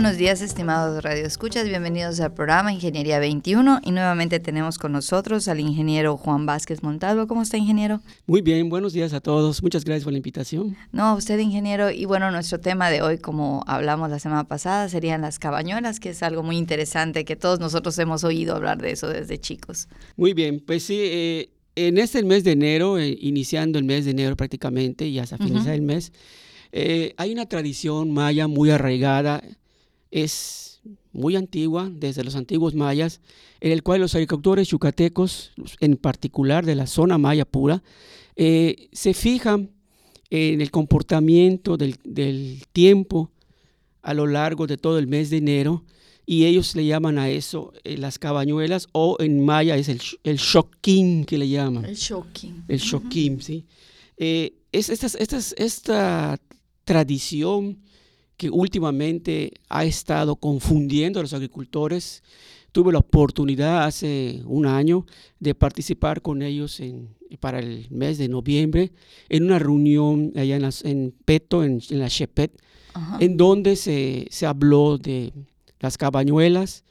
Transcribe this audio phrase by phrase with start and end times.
[0.00, 1.68] Buenos días, estimados radioescuchas.
[1.68, 7.26] Bienvenidos al programa Ingeniería 21 y nuevamente tenemos con nosotros al ingeniero Juan Vázquez Montalvo.
[7.26, 8.00] ¿Cómo está, ingeniero?
[8.26, 9.62] Muy bien, buenos días a todos.
[9.62, 10.74] Muchas gracias por la invitación.
[10.90, 11.90] No, usted, ingeniero.
[11.90, 16.08] Y bueno, nuestro tema de hoy, como hablamos la semana pasada, serían las cabañuelas, que
[16.08, 19.86] es algo muy interesante que todos nosotros hemos oído hablar de eso desde chicos.
[20.16, 20.98] Muy bien, pues sí.
[20.98, 25.36] Eh, en este mes de enero, eh, iniciando el mes de enero prácticamente y hasta
[25.36, 26.10] finalizar el mes,
[26.72, 29.42] eh, hay una tradición maya muy arraigada
[30.10, 30.80] es
[31.12, 33.20] muy antigua, desde los antiguos mayas,
[33.60, 37.82] en el cual los agricultores yucatecos, en particular de la zona maya pura,
[38.36, 39.70] eh, se fijan
[40.30, 41.98] en el comportamiento del,
[42.72, 43.30] tiempo
[44.02, 45.84] a lo largo de todo el mes de enero
[46.24, 50.36] y ellos le llaman a eso eh, las cabañuelas o en maya es el, el
[50.36, 51.84] shoquín que le llaman.
[51.84, 52.64] El shoquín.
[52.68, 53.66] El shoquín, sí.
[54.16, 56.40] Eh, es, esta
[56.84, 57.78] tradición
[58.40, 62.22] que últimamente ha estado confundiendo a los agricultores.
[62.72, 65.04] Tuve la oportunidad hace un año
[65.40, 68.92] de participar con ellos en, para el mes de noviembre
[69.28, 72.50] en una reunión allá en, en Peto, en, la Chepet,
[73.18, 75.34] en donde se, se habló de
[75.78, 76.84] las cabañuelas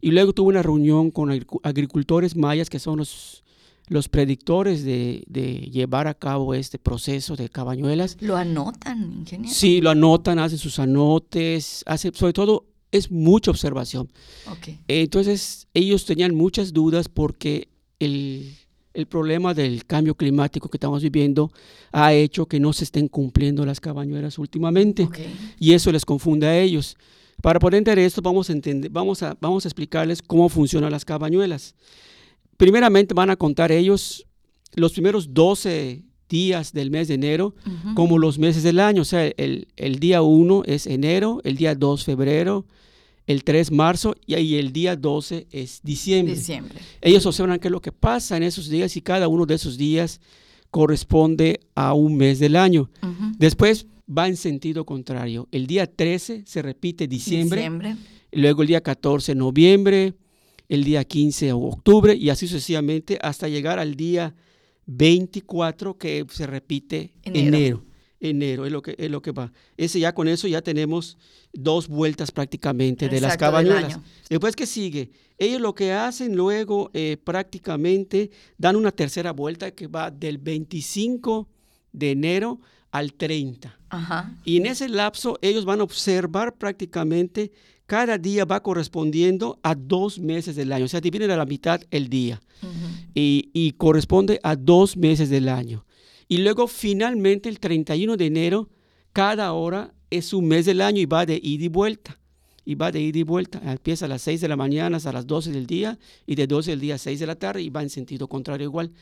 [0.00, 1.30] y luego tuve una reunión con
[1.62, 3.44] agricultores mayas que son los
[3.88, 5.24] los predictores de,
[5.70, 8.16] llevar a cabo este proceso de cabañuelas.
[8.20, 9.54] ¿Lo anotan, ingeniero?
[9.54, 14.10] Sí, lo anotan, hacen sus anotes, hace, sobre todo es mucha observación.
[14.58, 14.80] Okay.
[14.88, 17.68] Entonces, ellos tenían muchas dudas porque
[18.00, 18.54] el,
[19.08, 21.52] problema del cambio climático que estamos viviendo
[21.92, 25.06] ha hecho que no se estén cumpliendo las cabañuelas últimamente.
[25.60, 26.96] Y eso les confunde a ellos.
[27.42, 31.04] Para poder entender esto, vamos a, entender, vamos a, vamos a explicarles cómo funcionan las
[31.04, 31.74] cabañuelas.
[32.56, 34.26] Primeramente van a contar ellos
[34.74, 37.54] los primeros 12 días del mes de enero
[37.94, 39.02] como los meses del año.
[39.02, 42.66] O sea, el, día 1 es enero, el día 2 febrero,
[43.26, 46.34] el 3 marzo y ahí el día 12 es diciembre.
[46.34, 46.78] diciembre.
[47.00, 49.76] Ellos observan qué es lo que pasa en esos días y cada uno de esos
[49.76, 50.20] días
[50.70, 52.90] corresponde a un mes del año.
[53.38, 55.48] Después va en sentido contrario.
[55.50, 57.96] El día 13 se repite diciembre, diciembre.
[58.32, 60.14] luego el día 14 noviembre,
[60.68, 64.34] el día 15 de octubre y así sucesivamente hasta llegar al día
[64.86, 67.84] 24 que se repite enero.
[68.20, 68.66] enero.
[68.66, 69.52] es lo que es lo que va.
[69.76, 71.18] Ese ya con eso ya tenemos
[71.52, 73.98] dos vueltas prácticamente de las cabañuelas.
[74.28, 79.86] Después que sigue, ellos lo que hacen luego eh, prácticamente dan una tercera vuelta que
[79.86, 81.48] va del 25
[81.92, 82.60] de enero
[82.90, 83.78] al 30.
[84.44, 87.52] Y en ese lapso ellos van a observar prácticamente
[87.86, 90.84] cada día va correspondiendo a dos meses del año.
[90.84, 92.40] O sea, dividen a la mitad el día
[93.14, 95.86] y, corresponde a dos meses del año.
[96.28, 98.68] Y luego finalmente el 31 de enero,
[99.12, 102.18] cada hora es un mes del año y va de ida y vuelta.
[102.64, 103.60] Y va de ida y vuelta.
[103.64, 106.72] Empieza a las 6 de la mañana hasta las 12 del día y de 12
[106.72, 108.92] del día a 6 de la tarde y va en sentido contrario igual.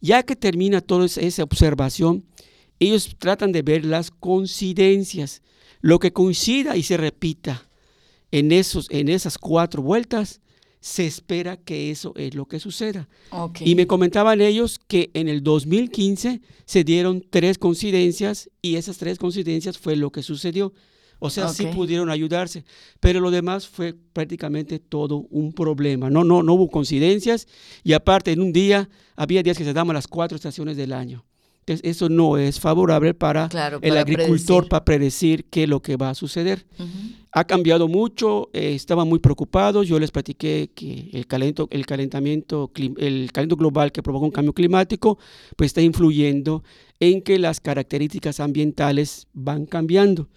[0.00, 2.26] Ya que termina toda esa observación,
[2.78, 5.42] ellos tratan de ver las coincidencias,
[5.80, 7.67] lo que coincida y se repita
[8.30, 10.40] en, esos, en esas cuatro vueltas,
[10.80, 13.08] se espera que eso es lo que suceda.
[13.60, 19.18] Y me comentaban ellos que en el 2015 se dieron tres coincidencias y esas tres
[19.18, 20.72] coincidencias fue lo que sucedió.
[21.20, 22.64] O sea, sí pudieron ayudarse,
[23.00, 26.10] pero lo demás fue prácticamente todo un problema.
[26.10, 27.48] No, no, no hubo coincidencias
[27.82, 31.24] y aparte en un día había días que se daban las cuatro estaciones del año.
[31.60, 33.48] Entonces, eso no es favorable para
[33.82, 36.64] el agricultor para predecir qué es lo que va a suceder.
[37.32, 39.86] Ha cambiado mucho, eh, estaban muy preocupados.
[39.86, 44.52] Yo les platiqué que el, calento, el, calentamiento, el calentamiento global que provoca un cambio
[44.54, 45.18] climático,
[45.56, 46.62] pues está influyendo
[47.00, 50.28] en que las características ambientales van cambiando.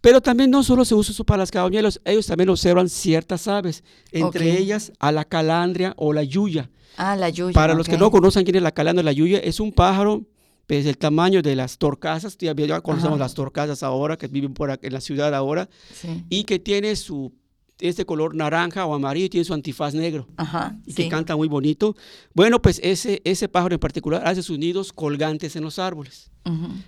[0.00, 3.82] Pero también no solo se usa eso para las cabañuelas, ellos también observan ciertas aves,
[4.12, 6.70] entre ellas a la calandria o la yuya.
[6.96, 7.52] Ah, la yuya.
[7.52, 10.24] Para los que no conocen quién es la calandria o la yuya, es un pájaro
[10.68, 14.86] pues el tamaño de las torcasas, ya, conocemos las torcasas ahora, que viven por aquí,
[14.86, 15.66] en la ciudad ahora,
[16.28, 17.32] y que tiene su
[17.80, 20.26] este color naranja o amarillo y tiene su antifaz negro
[20.84, 21.96] y que canta muy bonito.
[22.34, 26.30] Bueno, pues ese, ese pájaro en particular hace sus nidos colgantes en los árboles.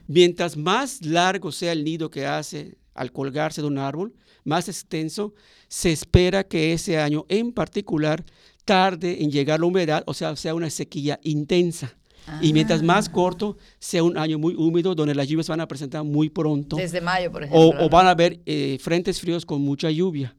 [0.06, 4.12] Mientras más largo sea el nido que hace al colgarse de un árbol,
[4.44, 5.32] más extenso,
[5.68, 8.24] se espera que ese año en particular
[8.66, 11.96] tarde en llegar la humedad, o sea, sea una sequía intensa.
[12.40, 16.04] Y mientras más corto, sea un año muy húmedo, donde las lluvias van a presentar
[16.04, 16.76] muy pronto.
[16.76, 17.84] Desde mayo, por ejemplo.
[17.84, 20.34] O, van a haber eh, frentes fríos con mucha lluvia.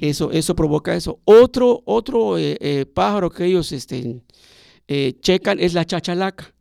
[0.00, 1.18] Eso, eso provoca eso.
[1.24, 4.20] Otro, otro eh, eh, pájaro que ellos este,
[5.20, 6.52] checan es la chachalaca.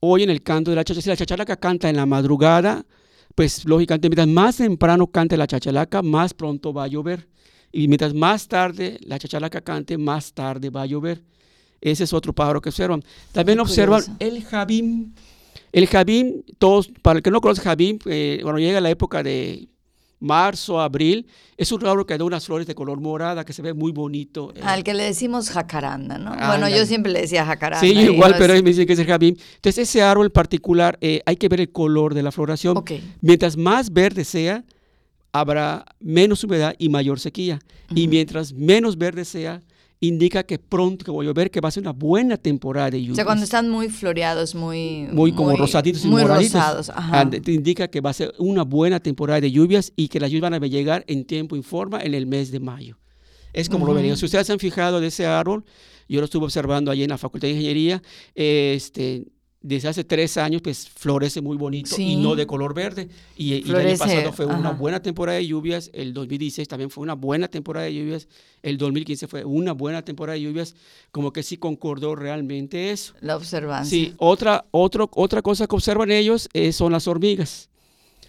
[0.00, 2.86] Hoy en el canto de la chachalaca, si la chachalaca canta en la madrugada,
[3.34, 7.28] pues lógicamente mientras más temprano cante la chachalaca, más pronto va a llover.
[7.72, 11.22] Y mientras más tarde la chachalaca cante, más tarde va a llover.
[11.80, 13.02] Ese es otro pájaro que observan.
[13.32, 15.14] También observan el jabín.
[15.72, 19.68] El jabín, todos, para el que no conoce jabín, eh, cuando llega la época de
[20.18, 21.26] marzo, abril,
[21.56, 24.52] es un árbol que da unas flores de color morada que se ve muy bonito.
[24.54, 24.60] Eh.
[24.62, 26.34] Al que le decimos jacaranda, ¿no?
[26.34, 27.80] bueno, yo siempre le decía jacaranda.
[27.80, 29.36] Sí, igual, pero me dicen que es el jabín.
[29.56, 32.82] Entonces, ese árbol en particular, eh, hay que ver el color de la floración.
[33.20, 34.64] Mientras más verde sea,
[35.32, 37.58] habrá menos humedad y mayor sequía.
[37.94, 39.60] Y mientras menos verde sea,
[40.00, 43.00] indica que pronto que voy a ver que va a ser una buena temporada de
[43.00, 43.14] lluvias.
[43.14, 45.08] O sea, cuando están muy floreados, muy...
[45.12, 46.92] Muy como rosaditos y muy moraditos.
[47.42, 50.50] Te indica que va a ser una buena temporada de lluvias y que las lluvias
[50.50, 52.98] van a llegar en tiempo y forma en el mes de mayo.
[53.52, 54.16] Es como lo venía.
[54.16, 55.64] Si ustedes se han fijado de ese árbol,
[56.08, 58.02] yo lo estuve observando allí en la Facultad de Ingeniería,
[58.34, 59.26] este,
[59.66, 63.08] desde hace tres años, pues florece muy bonito y no de color verde.
[63.36, 67.14] Y, el año pasado fue una buena temporada de lluvias, el 2016 también fue una
[67.14, 68.28] buena temporada de lluvias,
[68.62, 70.76] el 2015 fue una buena temporada de lluvias,
[71.10, 73.14] como que sí concordó realmente eso.
[73.20, 73.90] La observancia.
[73.90, 77.68] Sí, otra, otro, otra cosa que observan ellos eh, son las hormigas.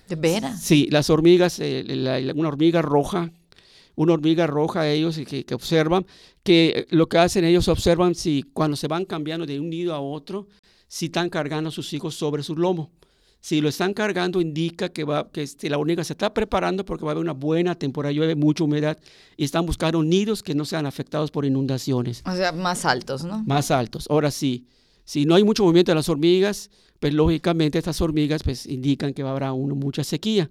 [0.10, 0.60] ¿De veras?
[0.64, 3.32] Sí, las hormigas, eh, una hormiga roja,
[3.94, 6.08] una hormiga roja ellos que, que observan,
[6.42, 10.00] que lo que hacen ellos observan si cuando se van cambiando de un nido a
[10.00, 10.48] otro,
[10.88, 12.92] si están cargando a sus hijos sobre su lomo.
[13.40, 17.06] Si lo están cargando, indica que, va, que este, la hormiga se está preparando porque
[17.06, 18.98] va a haber una buena temporada, llueve mucha humedad
[19.38, 22.24] y están buscando nidos que no sean afectados por inundaciones.
[22.26, 23.44] O sea, más altos, ¿no?
[23.46, 24.08] Más altos.
[24.10, 24.68] Ahora sí,
[25.08, 26.70] si no hay mucho movimiento de las hormigas,
[27.00, 30.50] pues lógicamente estas hormigas pues indican que va a haber una, mucha sequía.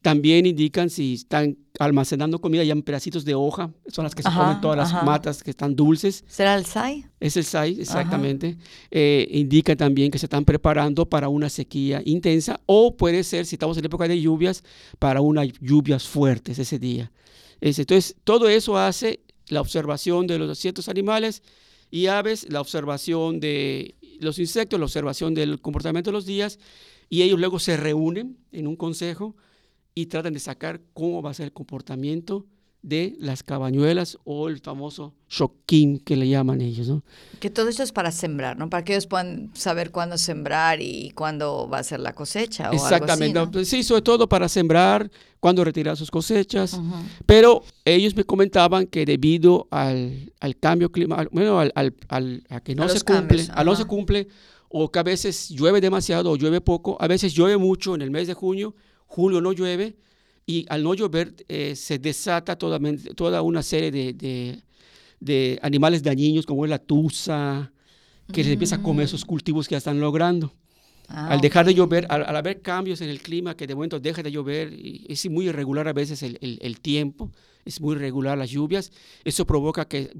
[0.00, 4.30] También indican si están almacenando comida ya en pedacitos de hoja, son las que se
[4.30, 6.24] comen todas las matas que están dulces.
[6.26, 7.04] ¿Será el SAI?
[7.20, 8.56] Es el SAI, exactamente.
[8.90, 13.56] Eh, indica también que se están preparando para una sequía intensa o puede ser, si
[13.56, 14.64] estamos en época de lluvias,
[14.98, 17.12] para unas lluvias fuertes ese día.
[17.60, 21.42] entonces, todo eso hace la observación de los ciertos animales
[21.90, 26.58] y aves, la observación de los insectos, la observación del comportamiento de los días,
[27.08, 29.36] y ellos luego se reúnen en un consejo
[29.94, 32.46] y tratan de sacar cómo va a ser el comportamiento
[32.88, 37.02] de las cabañuelas o el famoso shokin que le llaman ellos, ¿no?
[37.38, 38.70] Que todo esto es para sembrar, ¿no?
[38.70, 42.72] Para que ellos puedan saber cuándo sembrar y cuándo va a ser la cosecha o
[42.72, 46.80] Exactamente, algo así, pues sí, sobre todo para sembrar, cuándo retirar sus cosechas,
[47.26, 53.02] pero ellos me comentaban que debido al, cambio climático, bueno, al, a que no se
[53.02, 54.28] cumple, a no se cumple,
[54.70, 58.10] o que a veces llueve demasiado o llueve poco, a veces llueve mucho en el
[58.10, 58.74] mes de junio,
[59.06, 59.96] julio no llueve
[60.48, 62.80] y al no llover eh, se desata toda,
[63.14, 64.62] toda una serie de,
[65.20, 67.70] de, animales dañinos como la tusa,
[68.32, 69.28] que se empieza a comer esos mm.
[69.28, 70.54] cultivos que ya están logrando.
[71.06, 74.22] Ah, al dejar de llover, al, haber cambios en el clima, que de momento deja
[74.22, 77.30] de llover, y es muy irregular a veces el, el, tiempo,
[77.66, 78.90] es muy irregular las lluvias,
[79.24, 80.10] eso provoca que,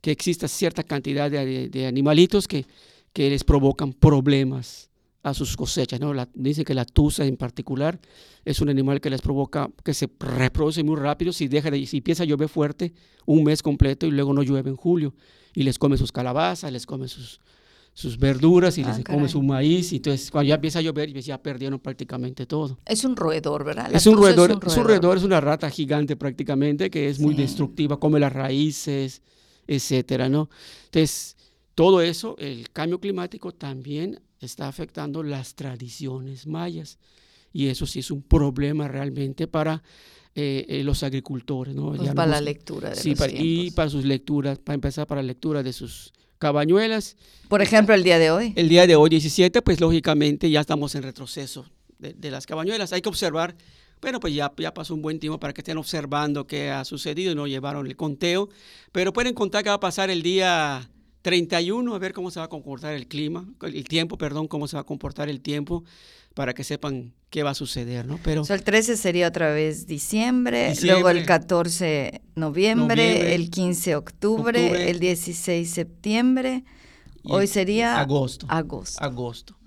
[0.00, 2.66] que exista cierta cantidad de, de animalitos que,
[3.12, 4.87] que les provocan problemas
[5.22, 6.00] a sus cosechas.
[6.00, 6.12] ¿no?
[6.34, 7.98] dice que la tusa en particular
[8.44, 11.98] es un animal que les provoca, que se reproduce muy rápido si, deja de, si
[11.98, 12.92] empieza a llover fuerte
[13.26, 15.14] un mes completo y luego no llueve en julio.
[15.54, 17.40] Y les come sus calabazas, les come sus,
[17.92, 19.92] sus verduras y les ah, come su maíz.
[19.92, 22.78] Y entonces cuando ya empieza a llover, ya perdieron prácticamente todo.
[22.86, 23.92] Es un roedor, ¿verdad?
[23.92, 27.98] Es un roedor, es un roedor, es una rata gigante prácticamente que es muy destructiva,
[27.98, 29.20] come las raíces,
[29.66, 30.48] etcétera, ¿no?
[30.86, 31.36] Entonces,
[31.74, 36.98] todo eso, el cambio climático también está afectando las tradiciones mayas.
[37.52, 39.82] Y eso sí es un problema realmente para
[40.34, 41.74] eh, eh, los agricultores.
[41.74, 41.94] ¿no?
[41.94, 45.62] Pues para la lectura de sí, Y para sus lecturas, para empezar para la lectura
[45.62, 47.16] de sus cabañuelas.
[47.48, 48.52] Por ejemplo, el día de hoy.
[48.56, 51.66] El día de hoy, 17, pues lógicamente ya estamos en retroceso
[51.98, 52.92] de, las cabañuelas.
[52.92, 53.56] Hay que observar,
[54.00, 57.34] bueno, pues ya, ya pasó un buen tiempo para que estén observando qué ha sucedido,
[57.34, 58.48] no llevaron el conteo,
[58.92, 60.88] pero pueden contar qué va a pasar el día
[61.22, 64.76] 31, a ver cómo se va a comportar el clima, el tiempo, perdón, cómo se
[64.76, 65.84] va a comportar el tiempo
[66.34, 68.18] para que sepan qué va a suceder, ¿no?
[68.22, 75.00] Pero el 13 sería otra vez diciembre, luego el 14 noviembre, el 15 octubre, el
[75.00, 76.64] 16 septiembre,
[77.24, 78.46] hoy sería agosto.
[78.48, 79.02] Agosto.
[79.02, 79.58] Agosto.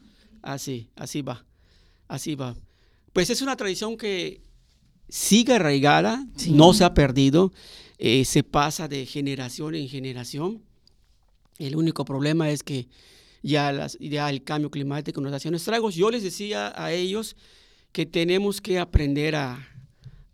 [0.42, 1.46] Así, así va.
[2.08, 2.56] Así va.
[3.14, 4.42] Pues es una tradición que
[5.10, 7.52] sigue arraigada, no se ha perdido,
[7.98, 10.64] eh, se pasa de generación en generación
[11.68, 12.88] el único problema es que
[13.44, 15.96] ya, las, ya el cambio climático nos hace estragos.
[15.96, 17.36] Yo les decía a ellos
[17.92, 19.68] que tenemos que aprender a,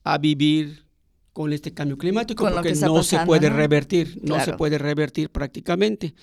[0.04, 0.86] a vivir
[1.34, 6.16] con este cambio climático porque no se puede revertir, no se puede revertir prácticamente.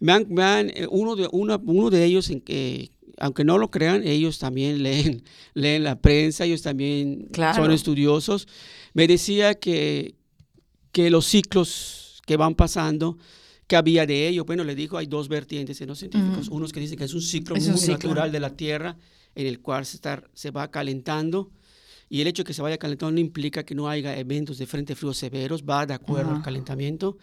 [0.00, 4.38] Me han, eh, uno, de, uno de ellos, en que, aunque no lo crean, ellos
[4.38, 5.24] también leen,
[5.54, 8.46] leen la prensa, ellos también son estudiosos.
[8.92, 10.14] Me decía que,
[10.92, 13.16] que los ciclos que van pasando,
[13.68, 14.44] que había de ello.
[14.44, 16.48] Bueno, le dijo, hay dos vertientes en los científicos.
[16.48, 18.96] Unos que dicen que es un ciclo muy natural de la Tierra
[19.36, 21.52] en el cual se, está, se va calentando.
[22.08, 24.66] Y el hecho de que se vaya calentando no implica que no haya eventos de
[24.66, 27.18] frente frío severos, va de acuerdo al calentamiento.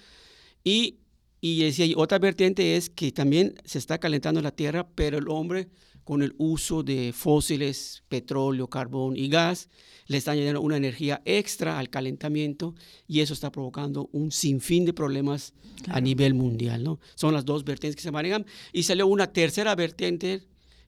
[0.64, 1.00] Y
[1.48, 5.70] y decía, otra vertiente es que también se está calentando la tierra, pero el hombre
[6.06, 9.70] con el uso de fósiles, petróleo, carbón y gas,
[10.08, 12.76] le está añadiendo una energía extra al calentamiento
[13.08, 15.54] y eso está provocando un sinfín de problemas
[15.90, 16.84] a nivel mundial.
[16.84, 17.00] ¿no?
[17.16, 18.46] Son las dos vertientes que se manejan.
[18.72, 20.44] Y salió una tercera vertiente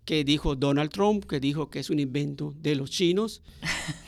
[0.06, 3.42] que dijo Donald Trump, que dijo que es un invento de los chinos,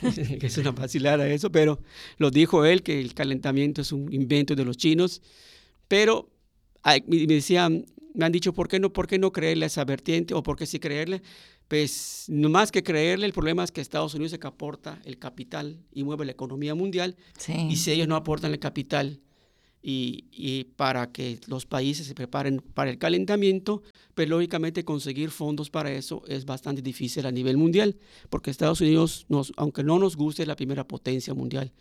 [0.40, 1.80] que es una vacilada eso, pero
[2.16, 5.20] lo dijo él, que el calentamiento es un invento de los chinos.
[5.88, 6.30] Pero
[7.06, 10.34] me decían, me han dicho, ¿por qué no, por qué no creerle a esa vertiente
[10.34, 11.22] o por qué sí creerle?
[11.68, 15.18] Pues no más que creerle, el problema es que Estados Unidos es que aporta el
[15.18, 17.16] capital y mueve la economía mundial.
[17.68, 19.20] Y si ellos no aportan el capital
[19.82, 23.82] y, y, para que los países se preparen para el calentamiento,
[24.14, 27.96] pues lógicamente conseguir fondos para eso es bastante difícil a nivel mundial,
[28.28, 31.72] porque Estados Unidos, nos, aunque no nos guste, es la primera potencia mundial,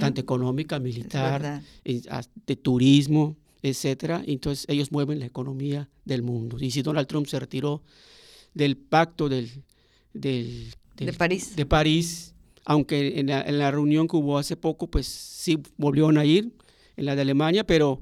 [0.00, 4.22] tanto económica, militar, de turismo, etcétera.
[4.26, 6.58] Entonces ellos mueven la economía del mundo.
[6.60, 7.82] Y si Donald Trump se retiró
[8.52, 9.50] del pacto del,
[10.12, 12.34] del, de París, de París
[12.66, 16.56] aunque en la, reunión que hubo hace poco, pues sí volvieron a ir,
[16.96, 18.00] en la de Alemania, pero,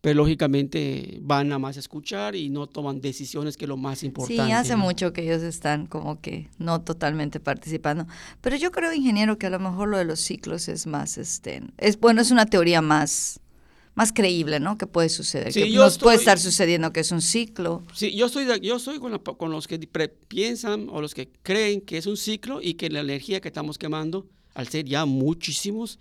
[0.00, 4.02] pero lógicamente van a más a escuchar y no toman decisiones que es lo más
[4.02, 4.42] importante.
[4.42, 8.06] Sí, hace mucho que ellos están como que no totalmente participando.
[8.40, 11.62] Pero yo creo, ingeniero, que a lo mejor lo de los ciclos es más, este,
[11.78, 13.40] es bueno, es una teoría más
[13.94, 14.78] más creíble, ¿no?
[14.78, 15.52] Que puede suceder.
[15.52, 17.82] que nos puede estar sucediendo que es un ciclo.
[17.94, 19.78] Sí, yo estoy, yo estoy con, con los que
[20.28, 23.78] piensan o los que creen que es un ciclo y que la energía que estamos
[23.78, 25.98] quemando, al ser ya muchísimos,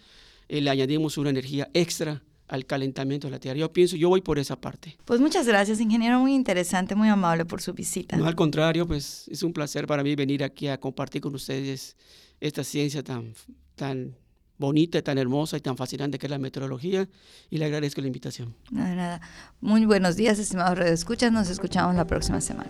[0.48, 3.60] eh, le añadimos una energía extra al calentamiento de la Tierra.
[3.60, 4.98] Yo pienso, yo voy por esa parte.
[5.06, 8.18] Pues muchas gracias, ingeniero, muy interesante, muy amable por su visita.
[8.18, 11.96] No, al contrario, pues es un placer para mí venir aquí a compartir con ustedes
[12.40, 13.34] esta ciencia tan,
[13.76, 14.16] tan
[14.60, 17.10] bonita, tan hermosa y tan fascinante que es la meteorología
[17.50, 18.54] y le agradezco la invitación.
[18.70, 19.20] Nada, nada.
[19.62, 21.32] Muy buenos días, estimados redescuchas.
[21.32, 22.70] Nos escuchamos la próxima semana.